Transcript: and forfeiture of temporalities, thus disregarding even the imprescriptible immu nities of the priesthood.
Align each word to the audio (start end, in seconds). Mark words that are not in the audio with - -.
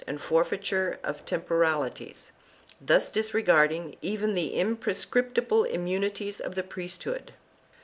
and 0.07 0.19
forfeiture 0.19 0.97
of 1.03 1.23
temporalities, 1.25 2.31
thus 2.83 3.11
disregarding 3.11 3.95
even 4.01 4.33
the 4.33 4.55
imprescriptible 4.57 5.63
immu 5.63 5.99
nities 5.99 6.41
of 6.41 6.55
the 6.55 6.63
priesthood. 6.63 7.33